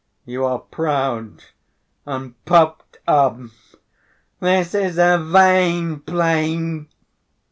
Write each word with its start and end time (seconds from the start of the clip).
"You 0.25 0.45
are 0.45 0.57
proud 0.57 1.43
and 2.07 2.33
puffed 2.45 2.97
up, 3.07 3.37
this 4.39 4.73
is 4.73 4.97
a 4.97 5.23
vain 5.23 5.99
place!" 5.99 6.87